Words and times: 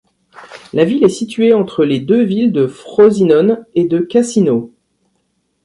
La 0.73 0.83
ville 0.83 1.03
est 1.03 1.09
située 1.09 1.53
entre 1.53 1.85
les 1.85 1.99
deux 1.99 2.23
villes 2.23 2.51
de 2.51 2.65
Frosinone 2.65 3.63
et 3.75 3.85
de 3.85 3.99
Cassino. 3.99 4.73